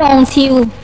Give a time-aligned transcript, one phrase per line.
[0.00, 0.83] 用อ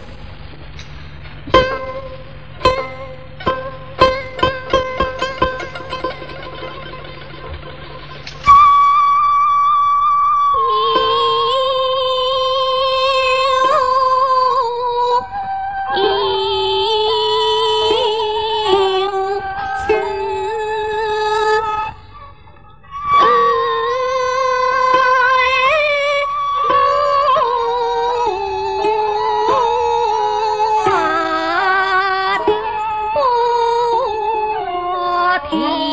[35.52, 35.89] Oh.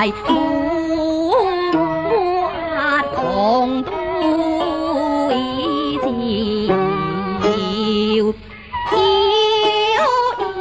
[0.00, 1.34] dài múa
[3.16, 5.34] còn tôi
[6.04, 6.68] gì
[7.42, 8.32] yêu
[8.92, 10.10] yêu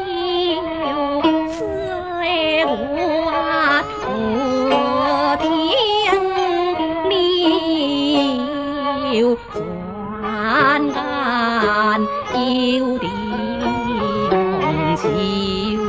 [0.07, 1.21] yêu
[1.59, 2.23] xưa
[2.65, 5.35] hoa thua
[10.21, 13.07] hoàn ngàn yêu đi
[14.31, 15.88] còn siêu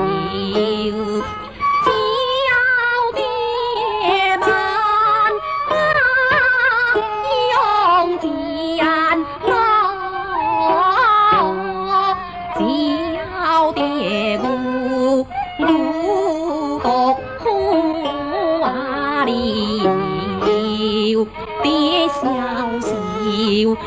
[21.61, 22.91] 别笑笑小，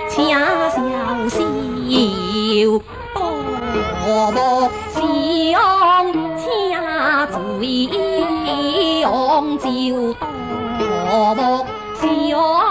[0.09, 0.15] 恰
[0.71, 0.79] 小
[1.29, 1.35] 秀，
[3.15, 4.39] 宝宝
[4.91, 5.03] 香，
[6.39, 7.35] 恰醉
[9.05, 10.15] 红酒，
[10.79, 11.43] 宝宝
[12.01, 12.64] 香。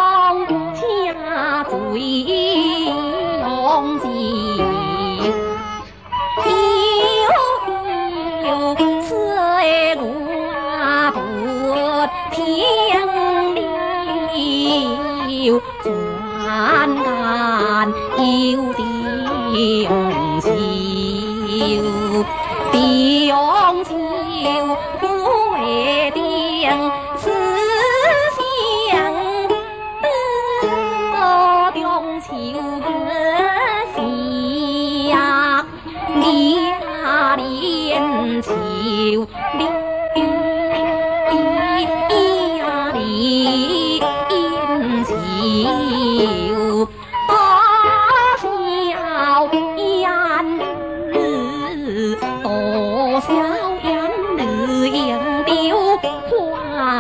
[15.61, 16.89] 转
[18.17, 18.79] 眼又是
[19.87, 20.53] 红袖
[22.71, 23.91] 当朝
[24.99, 25.03] 姑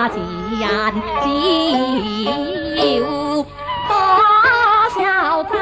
[0.09, 0.19] 既
[0.59, 2.23] 然今
[2.97, 3.45] 有
[3.87, 3.91] 大
[4.89, 5.55] 小寨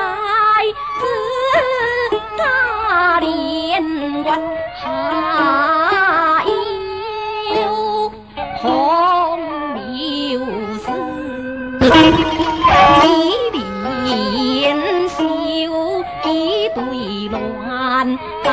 [1.00, 1.02] 子
[2.38, 3.24] 大连
[4.24, 4.42] 欢
[4.82, 6.50] 哈一
[8.62, 8.68] 红
[10.00, 10.40] 又
[10.80, 10.86] 是
[13.06, 13.08] 一
[13.56, 15.20] 年秋
[16.26, 16.30] 一
[16.70, 16.80] 对
[17.30, 18.48] 乱刀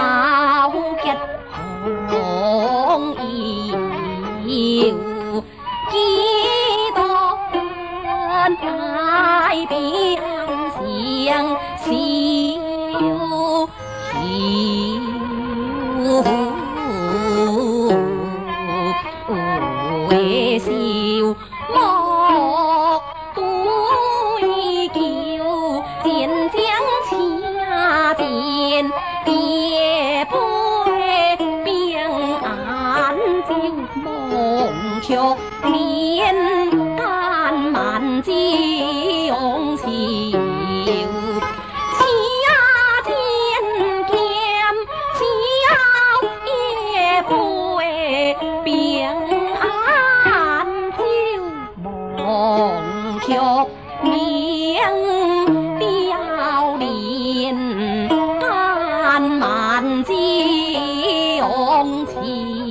[1.03, 1.17] 片
[1.51, 3.17] 红
[9.48, 9.78] 代表
[10.76, 11.88] 相秀
[13.00, 13.00] 秀
[20.10, 20.12] 为
[20.60, 20.68] 秀
[21.74, 21.74] 莫
[23.34, 23.40] 对
[24.90, 24.92] 酒，
[26.04, 26.06] 见
[26.52, 26.60] 将
[27.10, 27.12] 掐
[28.16, 28.22] 剑
[29.24, 29.32] 叠
[30.26, 30.36] 杯
[31.64, 31.66] 并
[32.44, 33.16] 安
[33.48, 33.52] 酒
[34.04, 34.04] 梦
[35.02, 35.08] 却
[35.70, 36.36] 面
[36.98, 37.02] 干
[37.72, 38.34] 满酒
[59.19, 60.13] 零，干满酒
[62.07, 62.68] 情。